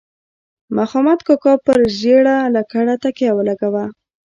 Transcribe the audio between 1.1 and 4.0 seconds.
کاکا پر زیړه لکړه تکیه ولګوه.